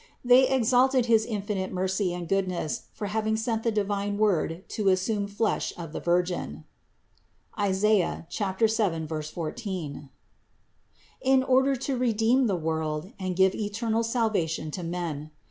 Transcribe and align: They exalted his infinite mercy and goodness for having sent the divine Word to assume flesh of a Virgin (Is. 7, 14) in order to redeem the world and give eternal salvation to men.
They 0.25 0.49
exalted 0.49 1.05
his 1.05 1.25
infinite 1.27 1.71
mercy 1.71 2.11
and 2.11 2.27
goodness 2.27 2.85
for 2.91 3.05
having 3.05 3.37
sent 3.37 3.61
the 3.61 3.71
divine 3.71 4.17
Word 4.17 4.67
to 4.69 4.89
assume 4.89 5.27
flesh 5.27 5.73
of 5.77 5.93
a 5.93 5.99
Virgin 5.99 6.63
(Is. 7.63 7.81
7, 7.81 9.07
14) 9.07 10.09
in 11.21 11.43
order 11.43 11.75
to 11.75 11.97
redeem 11.99 12.47
the 12.47 12.55
world 12.55 13.13
and 13.19 13.35
give 13.35 13.53
eternal 13.53 14.01
salvation 14.01 14.71
to 14.71 14.81
men. 14.81 15.29